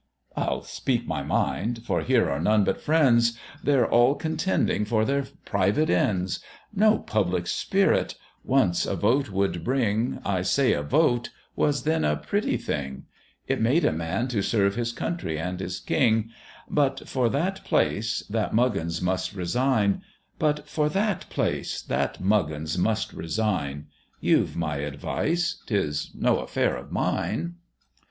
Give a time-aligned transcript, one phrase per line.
[0.35, 5.25] "I'll speak my mind, for here are none but friends: They're all contending for their
[5.45, 6.39] private ends;
[6.73, 12.15] No public spirit once a vote would bring, I say a vote was then a
[12.17, 13.03] pretty thing;
[13.47, 16.31] It made a man to serve his country and his king:
[16.67, 20.01] But for that place, that Muggins must resign,
[24.19, 27.55] You've my advice 'tis no affair of mine."